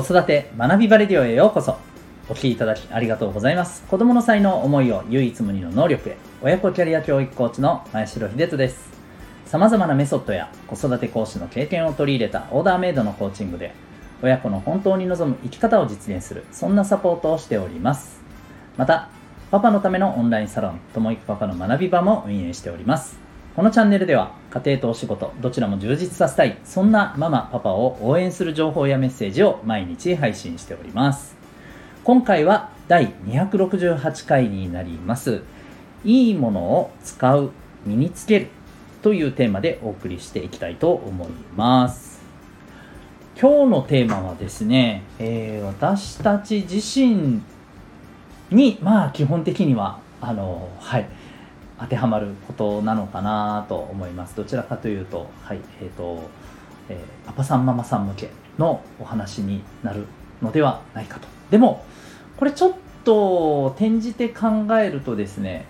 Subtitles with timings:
[0.00, 1.76] 子育て学びバレディオへようこそ。
[2.28, 3.82] お聞きいただきありがとうございます。
[3.88, 6.16] 子供の才能思いを唯一無二の能力へ。
[6.40, 8.90] 親子キャリア教育コーチの前城秀人です。
[9.46, 13.72] 様々なメソッドや子育て講師の経験を取り入れたオーダーメイドのコーチングで
[14.22, 18.20] 親子の本当に望む生き方を実現するそんなサポートをしております。
[18.76, 19.08] また
[19.50, 23.27] パパのためのオンラインサロンともいくパパの学び場も運営しております。
[23.58, 31.34] このチャンネルでは家庭とお仕事どちらも充実させたいそんなママパパを応援する情報やメッセージを毎日配信しております。
[32.04, 35.42] 今回は第268回になります。
[36.04, 37.50] いいものを使う
[37.84, 38.46] 身につける
[39.02, 42.22] というテーマでお送りしていきたいと思います。
[43.36, 47.42] 今日のテーマはですね、えー、私たち自身
[48.52, 51.08] にまあ基本的にはあのはい。
[51.78, 54.36] 当てはまることなのかなと思います。
[54.36, 56.28] どちらかというと、はい、えっ、ー、と、
[56.88, 60.04] えー、パパさんママさん向けのお話になる
[60.42, 61.28] のではないかと。
[61.50, 61.84] でも、
[62.36, 62.72] これちょっ
[63.04, 65.66] と転じて考えるとですね、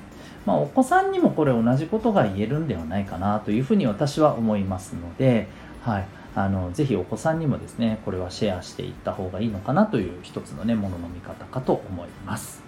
[0.46, 5.46] まあ、お子さんにもこれ同じことが言えるんではないかなというふうに私は思いますので、
[5.82, 12.62] はい、あのぜひお子さんにもですねこれはシェアしていった方がいいのかなという一つのねものの見方かと思います。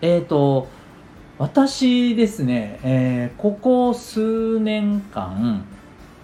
[0.00, 0.68] えっ、ー、と
[1.38, 5.64] 私ですね、えー、ここ数年間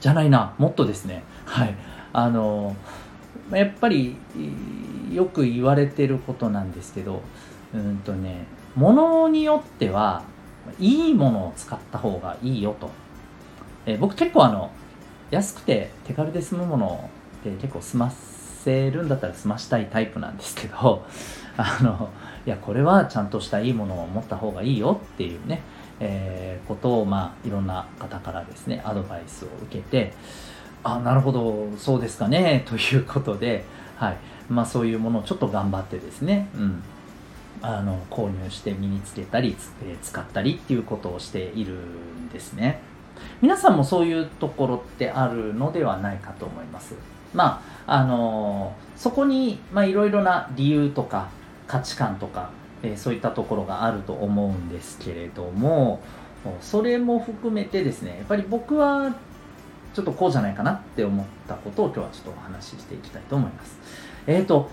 [0.00, 1.22] じゃないなもっとですね。
[1.44, 1.74] はい。
[2.12, 2.76] あの
[3.50, 4.16] やっぱり
[5.10, 7.22] よく言われてることなんですけど
[7.74, 10.22] うんとねものによっては
[10.78, 12.90] いいものを使った方がいいよと、
[13.86, 14.70] えー、僕結構あの
[15.30, 17.10] 安くて手軽で済むもの
[17.44, 21.04] で結構済ませるんだったら済ましたいタイプなんですけど
[21.56, 22.10] あの
[22.46, 25.62] いやこれはちゃんとしたいいものを持った方がいいよっていうね、
[26.00, 30.12] えー、ことをまあいろんな方からですねアドバイスを受けて
[30.84, 33.64] あなるほどそうですかね ということで、
[33.96, 34.16] はい。
[34.48, 36.82] まあ、そういうものをちょっと頑張ってですね、うん、
[37.62, 42.80] あの購入して身につけたり、え使ったりっていうことをしているんですね。
[43.40, 46.94] 皆さんもそういうところってあるのではないかと思います。
[47.32, 51.28] まああのそこにいろいろな理由とか
[51.72, 52.50] 価値観とか、
[52.82, 56.02] えー、そういったところがあると思うんですけれども
[56.60, 59.14] それも含めてですねやっぱり僕は
[59.94, 63.78] ちょっとこうじゃないかなって思ったことを今日はちょっとお話ししていきたいと思います。
[64.26, 64.70] えっ、ー、と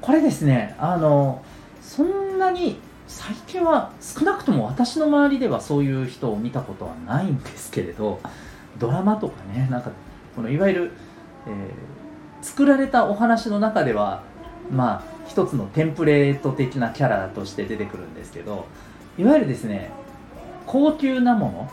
[0.00, 1.42] これですねあの
[1.82, 8.18] そんなに最近は少なくとも私の周りではそういう人を見たことはないんですけれど
[8.78, 9.90] ドラマとかねなんか
[10.34, 10.90] このいわゆる、
[11.46, 14.22] えー、作られたお話の中では
[14.70, 18.66] まあ一つのテンプレート的なキャラとして出てくるんですけど
[19.16, 19.92] いわゆるですね
[20.66, 21.70] 高級なもの、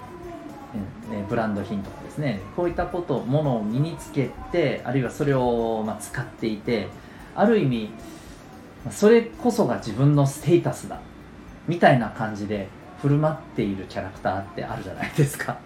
[1.11, 6.87] えブランド品とかですねこういったことものを身につけてあるいはそれをま使っていて
[7.33, 7.89] ある意味
[8.91, 11.01] それこそが自分のステータスだ
[11.67, 12.67] みたいな感じで
[13.01, 15.59] 振る舞っているキャラクターってあるじゃないですか。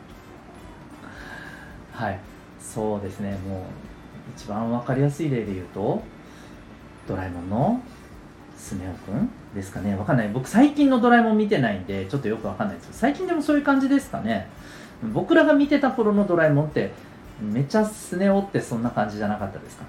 [1.92, 2.20] はい。
[2.60, 3.38] そうですね。
[3.48, 3.62] もう
[4.36, 6.02] 一番分かりやすい例で言うと
[7.08, 7.82] ドラえもんの
[8.58, 9.96] スネ夫くんですかね。
[9.96, 10.30] わかんない。
[10.30, 12.88] 僕最近のドラえもん見てないんでちょっとよくわかんないです。
[12.88, 14.48] けど最近でもそういう感じですかね。
[15.14, 16.92] 僕らが見てた頃のドラえもんって
[17.42, 19.84] めっちゃスネ夫ってそんな感じじゃなかったですか？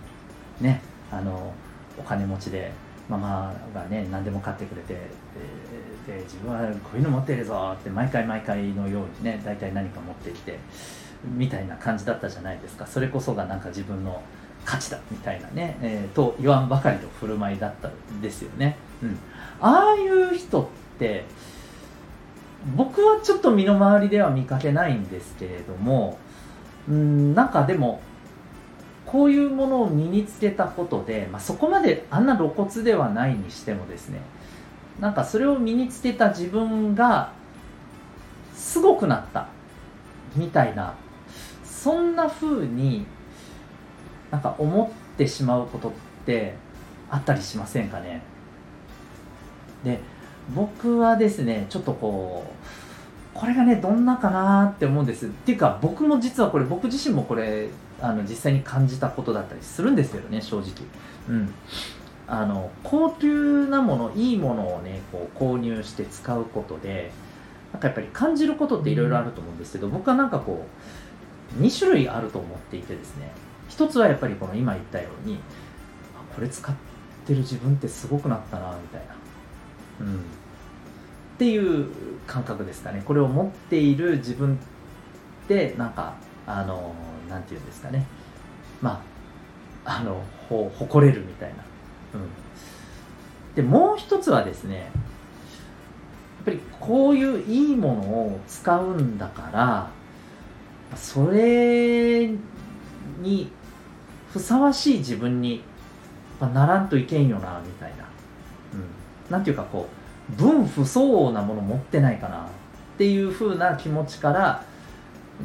[0.61, 0.81] ね。
[1.11, 1.53] あの
[1.99, 2.73] お金持ちで
[3.11, 4.95] ママがね何でも買ってくれて
[6.07, 10.59] で自分はこういうの持ってるぞって毎回毎回のようにね大体何か持ってきて
[11.25, 12.87] みたいな感じだったじゃないですか。
[12.87, 14.23] それこそがなんか自分の
[14.65, 19.19] 価値だみたいなね、えー、と言わんばかりの振る舞いだったんですよね、うん、
[19.61, 20.67] ああいう人っ
[20.99, 21.25] て
[22.77, 26.19] 僕はちょっと身の回りでは見かけないんですけれども
[26.89, 28.01] うんなんかでも
[29.05, 34.21] こういうものを身につけたことで、まあ、そこまであんな露骨ではないにしてもですね
[35.01, 37.33] なんかそれを身につけた自分が
[38.55, 39.49] すごくなった
[40.37, 40.95] みたいな
[41.65, 43.07] そんな風に
[44.33, 45.93] なんか思ってしまうことっ
[46.27, 46.55] て
[47.09, 48.23] あったりしませんかね？
[49.85, 50.01] で
[50.57, 52.45] 僕はですねちょっとこ
[53.35, 55.27] うこれがねどんなかなって思うんです。
[55.27, 57.69] っていうか僕も実はこれ僕自身もこれ
[58.01, 60.71] あの実際に感じたことだったりするんですけどね正直。
[61.29, 61.55] うん。
[62.27, 67.11] あの高級なものいいものをねこう購入して使うことで
[67.73, 70.65] なんかやっぱり感じることっていろいろあると思うんですけど僕はなんかこ
[71.59, 73.31] う2種類あると思っていてですね。
[73.73, 75.39] 一つはやっぱりこの今言ったように
[76.35, 76.75] これ使っ
[77.27, 79.15] てる自分ってすごくなったなみたいな、
[80.03, 80.19] うん、っ
[81.39, 81.89] ていう
[82.27, 83.03] 感覚ですかね。
[83.03, 84.59] これを持っている自分っ
[85.49, 86.17] てなんか
[86.47, 86.95] あの
[87.31, 88.07] なんて言うんですかね。
[88.83, 89.03] ま
[89.87, 91.55] ああの誇れるみたいな、
[92.15, 99.91] うん、でもう一つはですねやっぱりこういういいものを使うんだから
[100.95, 102.29] それ
[103.23, 103.51] に
[104.33, 105.63] ふさわしい自分に
[106.41, 108.05] まならんといけんよなみたいな、
[108.75, 109.89] うん、なんていうかこ
[110.31, 112.49] う分不相応なもの持ってないかなっ
[112.99, 114.65] ていうふうな気持ちから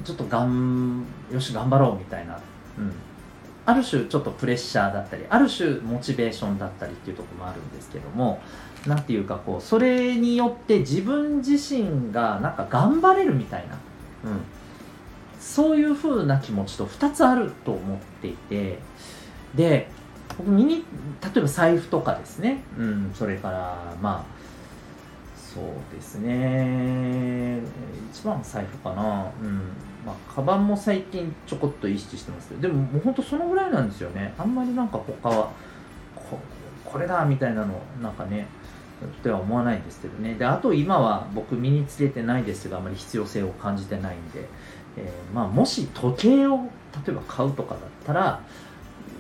[0.04, 2.40] ちょっとがんよし頑張ろうみたいな、
[2.78, 2.94] うん、
[3.66, 8.42] ある種ちょっとプレッシャーだったりある種モチベーションだったりっていうとこもあるんですけども
[8.86, 13.78] 何ていうかこうそれによって自分自身がなんか頑張れるみたいな、
[14.30, 14.40] うん、
[15.48, 18.80] そういう風な気持ちと2つあると思っていて
[19.56, 19.90] で
[20.38, 20.84] 僕ミニ例
[21.38, 24.38] えば財布とかですね、うん、それからまあ
[25.58, 25.66] そう
[25.96, 27.60] ですね。
[28.12, 29.32] 一番財布かな。
[29.42, 29.58] うん。
[30.06, 34.36] まあカバンも最近ちょこっと意識してますけどでももうほんとそのぐらいなんですよね。
[34.38, 35.50] あんまりなんか他は
[36.14, 36.40] こ
[36.86, 38.48] これだみたいなのなんかね
[39.24, 40.36] とは思わないんですけどね。
[40.36, 44.48] であと今は僕身につけてないですがあまり必要性を感じてないんで、
[44.98, 46.66] えー、まあ、もし時計を例
[47.10, 48.42] えば買うとかだったら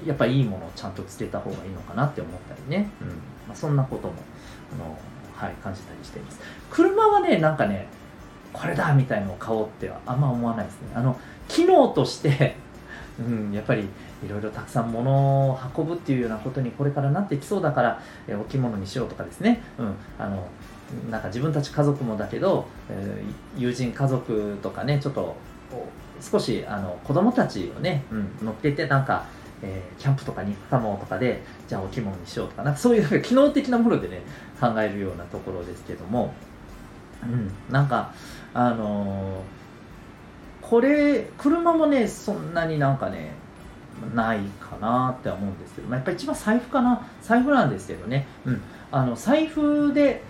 [0.05, 3.07] やっぱりいいものをちゃんとつけた方がいいのかなって思ったりね、うん。
[3.07, 4.13] まあ、そんなことも
[4.73, 4.97] あの
[5.37, 6.39] はい、感じたりしています。
[6.71, 7.87] 車はねなんかね
[8.51, 10.89] これだみたいのを買おうってはあんま思わないですね。
[10.95, 11.15] あの
[11.47, 12.55] 機能として
[13.19, 20.47] うん、やっぱりいろいろたくさん物を運ぶっていうようなことにこれからなってきそうだから、えー、置物にしようとかですね、うん、あの
[21.09, 25.35] なんか自分たち家族もだけど、えー、友人家族とかねちょっと
[26.21, 29.25] 少しあの子供たちをね、うん、乗っけてなんか
[29.61, 34.21] えー、キャンプとかに行くかもとかでじゃあお着物にしようとかなんかそういう機能的なものでね
[34.59, 36.33] 考えるようなところですけども、
[37.23, 38.13] うん、なんか
[38.53, 43.33] あのー、これ車もねそんなになんかね
[44.13, 48.61] ないかなって思うんですけど、まあ、やっぱり一番財布かな財布なんですけどね、うん、
[48.91, 50.21] あの財布で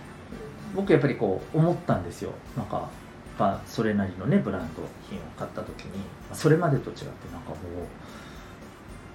[0.73, 2.31] 僕やっぱりこう思ったんですよ。
[2.55, 2.89] なんか
[3.37, 6.01] ぱそれなりのねブランド品を買った時に
[6.33, 7.55] それまでと違ってなんかも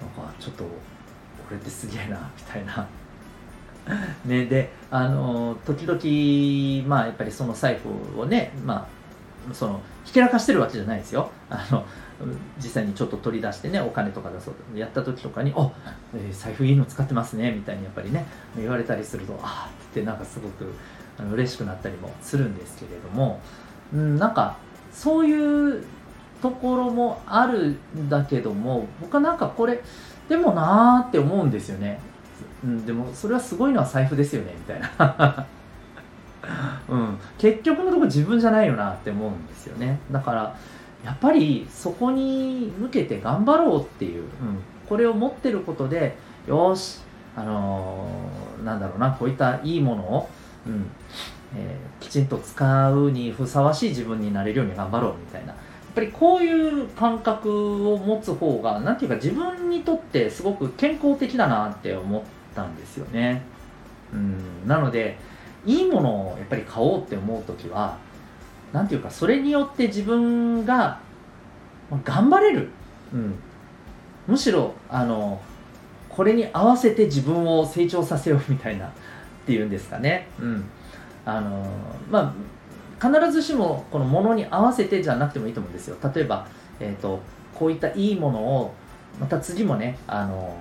[0.01, 0.65] うなんかちょっと
[1.49, 2.87] 俺ってすげえなみたいな。
[4.25, 7.81] ねであの時々まあやっぱりその財
[8.15, 8.87] 布をねま
[9.51, 11.31] あそのひけらかしてるわけじゃないですよ。
[11.51, 11.85] あの
[12.59, 15.73] 実際にちょっと取り出してねお金とか出そうとやった時とかに「お、
[16.15, 18.25] えー、財布いいの使ってますね」みたいにやっぱりね
[18.57, 20.73] 言われたりするとああってなんかすごく
[21.19, 23.41] あの嬉しくなったりもするんですけれども、
[23.93, 24.57] うん、なんか
[24.93, 25.85] そういう
[26.41, 29.81] ところもあるんだけども僕はなんかこれ
[30.29, 32.01] でもなーって思うんですよね、
[32.65, 35.47] うん、でもそれはすごいのは財布ですよねみたいな。
[36.89, 40.01] うん、結局のところ自分じゃないよなって思うんですよね。
[40.11, 40.57] だから
[41.05, 44.29] やっぱりそこに向けて頑張ろうっていう、うん、
[44.89, 46.17] これを持ってることで
[46.49, 47.01] よし
[47.37, 50.29] あのー、なんだろうなこういったいいものを、
[50.67, 50.91] うん
[51.57, 55.53] えー、きちんと使うにふさわしい自分になれるように頑張ろうみたいな。
[55.53, 62.23] やっぱりこういう感覚を持つ方が何ていうか自分にとってすごく健康的だなって思っ
[62.55, 63.43] たんですよね。
[64.13, 64.67] うん。
[64.67, 65.19] なので
[65.67, 67.99] いいものをやっぱり買おうって思う時は
[68.73, 70.99] 何ていうかそれによって自分が
[72.05, 72.71] 頑張れる、
[73.13, 73.35] うん、
[74.27, 75.41] むしろあの
[76.09, 78.91] これに合わせて自分を成長させようみたいなっ
[79.47, 80.29] ていうんですかね。
[80.41, 80.65] うん。
[81.25, 81.65] あの
[82.11, 82.35] ま
[83.01, 85.97] あ必ずしもこのものに合わせてじゃなくてもいいと思うんですよ。
[86.15, 86.47] 例えば、
[86.79, 87.21] えーと、
[87.55, 88.75] こういったいいものを
[89.21, 90.57] また次もねあの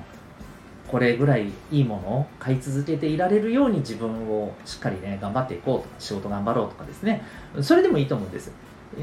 [0.88, 7.24] これぐらいいいものを買い続けていられるように自分をしっかりね頑張っていこうとか仕事頑張ろうとかですね。
[7.62, 8.52] それでもいいと思うんです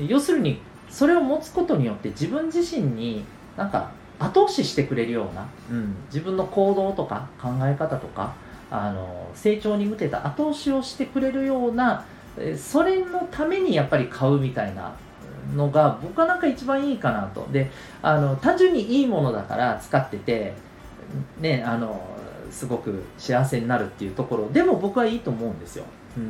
[0.07, 0.61] 要するに
[0.91, 3.25] それを持つことによって自分自身に
[3.57, 8.35] なんか後押ししてくれるような、うん、自分の行動とか考え方とか
[8.71, 12.05] あの成長に向けた後押しをしてくれるような
[12.57, 14.95] それのためにやっぱり買うみたいな
[15.55, 17.47] のが僕はなんか一番いいかなと。
[17.51, 17.71] で
[18.03, 20.55] あの単純にいいものだから使ってて
[21.41, 22.01] ねあの
[22.51, 24.51] すごく幸せになるっていうところ。
[24.51, 25.85] でも僕はいいと思うんですよ。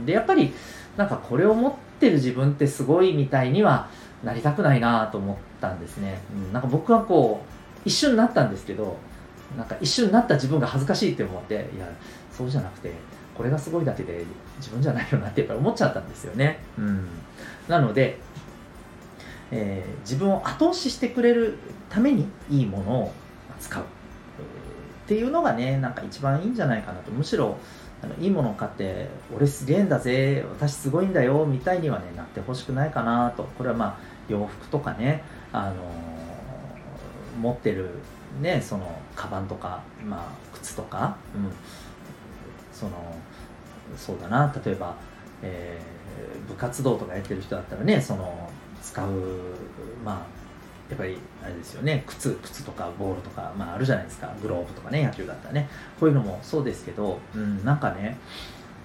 [0.04, 0.52] でやっぱり
[0.96, 3.88] なんかこれを持ってる自分ってすごいみたいには
[4.22, 8.96] なりたくないなと思ったんですね、うん、なんか僕はこう一瞬なったんですけど
[9.56, 11.88] なんか一瞬なった自分が恥ずかしいって思っていや
[12.30, 12.92] そうじゃなくて
[13.34, 14.24] これがすごいだけで
[14.58, 16.58] 自分じゃないよなってやっぱり思っちゃったんですよね。
[16.76, 17.06] うん、
[17.68, 18.18] なので、
[19.52, 21.56] えー、自分を後押ししてくれる
[21.88, 23.12] ためにいいものを
[23.60, 23.82] 使う。
[23.82, 23.86] っ
[25.06, 27.10] ていうのがねなんか一番いいんじゃないかなと。
[27.12, 27.56] むしろ
[28.02, 33.44] あのいいものを買って俺すげえんだぜ私すごいんだよみたいにはねなってほしくないかなと。
[33.56, 35.76] これはまあ洋服とかね、あのー、
[37.40, 37.90] 持ってる
[38.40, 41.52] ねそのカバンとか、まあ、靴とか、うん、
[42.72, 42.92] その
[43.96, 44.94] そうだな例えば、
[45.42, 48.50] えー、部活動とかやってる人だったらねその
[48.82, 49.10] 使う
[50.04, 50.16] まあ
[50.88, 54.32] やっぱりあれですよね靴靴とかボールとか、まあ、あるじゃないですか。
[54.40, 55.68] グローブとかね野球だったらね。
[56.00, 58.16] こういうのもそうですけど、うん、なんかね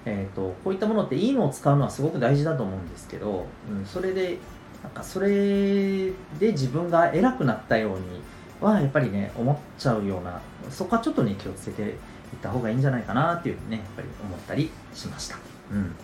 [0.06, 4.38] えーと、こういったものっていいのを使うのはすごく大事だと思うんですけど、うん、それで
[4.82, 8.20] なんかそれで自分が偉くなったように
[8.60, 11.96] はやっぱりね思っちゃうようなそこはちょっとね気をつけていっ
[12.40, 15.36] た方がいいんじゃないかなっていうねやっぱり思ったりしました、
[15.70, 15.94] うん、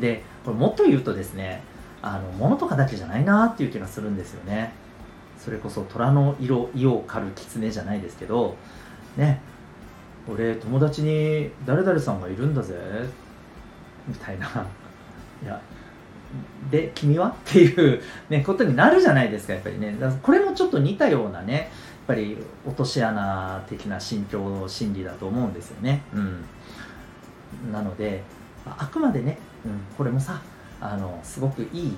[0.00, 1.62] でこれもっと言うとですね
[2.02, 4.72] あの物とかだけじゃないなっていう気がするんですよね。
[5.38, 8.56] それこそ虎の色意を狩る狐じゃないですけど
[9.16, 9.40] ね。
[10.28, 12.74] 俺友達に誰々さんがいるんだぜ
[14.06, 14.66] みたいな。
[15.42, 15.60] いや
[16.70, 17.28] で君は？
[17.28, 19.96] っていう、ね、ことになるじゃないですかやっぱりね。
[20.22, 21.68] これもちょっと似たようなねやっ
[22.06, 22.36] ぱり
[22.66, 26.44] 落とし穴的な心境心理だと思うんですよね、うん、
[27.72, 28.22] なので
[28.66, 30.42] あくまでね、うん、これもさ
[30.80, 31.96] あのすごくいい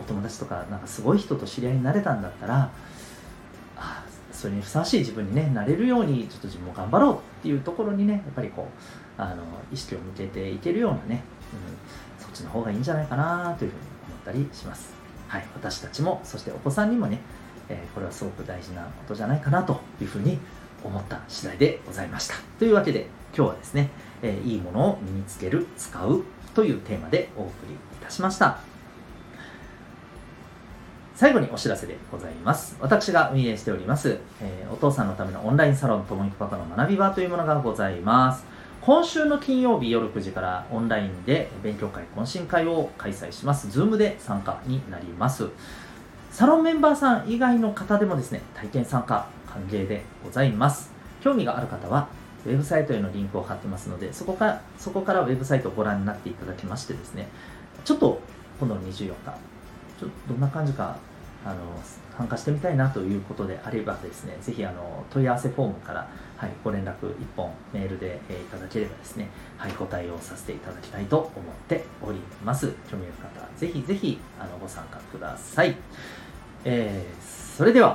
[0.00, 2.70] お友達とかなんかすごい人と知り合いになれたんだったら
[3.76, 8.68] あそれにふさわしい自分にねなれるようにちょっと自分も頑張ろうっていうところにねやっぱりこ
[9.18, 14.92] うあの意識を向けていけるようなね、うん、っちの方がいいんじゃないかなというふうに思ったりします。
[15.28, 17.20] はい、私たちもそしてお子さんにもね、
[17.68, 20.38] えー、これはすごく大事なことじゃないかなというふうに
[20.84, 22.34] 思った次第でございました。
[22.58, 23.90] というわけで今日はですね、
[24.22, 26.24] えー、いいものを身につける、使う
[26.54, 28.58] というテーマでお送りいたしました。
[31.14, 32.76] 最後にお知らせでございます。
[32.80, 38.44] 私が運営しております、えー、お父さんのためのオンラインサロンともいくパパの学び場というものがございます。
[38.84, 43.68] 今週の金曜日夜9時からオンラインで勉強会、懇親会を開催します。
[43.68, 45.50] Zoom で参加になります。
[46.32, 50.90] サロンメンバーさん以外の方でもですね、体験参加歓迎でございます。
[51.20, 52.08] 興味がある方は、
[52.44, 57.28] ウェブサイトへのリンクを貼ってますので、そこから、そこからウェブサイトをご覧になっていただきましてですね、
[57.84, 58.20] ちょっと
[58.58, 59.14] 今度の24日、ちょっ
[60.00, 60.96] とどんな感じか
[61.44, 61.60] あの
[62.16, 71.30] 参加してみたいなということであればですね、ぜひあの問い合わせフォームから、はい、ご連絡1本メールで、えー、いただければですね、はい、ご対応させていただきたいと思っ
[71.68, 72.72] ております。
[72.90, 75.76] 興味ある方、ぜひぜひあのご参加ください。
[76.64, 77.94] えー、それでは、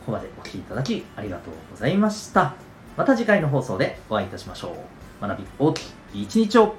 [0.00, 2.54] ここまでお聴きいただきありがとうございました。
[2.96, 4.76] また次回の放送でお会いいたしましょ
[5.22, 5.26] う。
[5.26, 5.80] 学び大き
[6.14, 6.76] い一日を